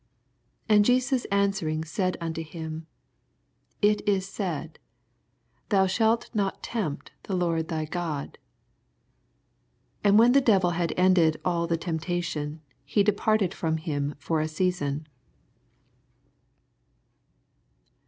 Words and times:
12 0.65 0.75
And 0.79 0.85
Jesus 0.85 1.25
answering 1.25 1.83
said 1.83 2.17
unto 2.19 2.41
him. 2.43 2.87
It 3.83 4.01
is 4.09 4.27
said. 4.27 4.79
Thou 5.69 5.85
shalt 5.85 6.31
not 6.33 6.63
tempt 6.63 7.11
the 7.25 7.35
Lord 7.35 7.67
thy 7.67 7.85
God. 7.85 8.39
13 10.01 10.01
And 10.05 10.17
when 10.17 10.31
the 10.31 10.41
devil 10.41 10.71
had 10.71 10.91
ended 10.97 11.39
aU 11.45 11.67
the 11.67 11.77
temptation, 11.77 12.61
he 12.83 13.03
departed 13.03 13.53
from 13.53 13.77
him 13.77 14.15
for 14.17 14.41
a 14.41 14.47
season. 14.47 15.05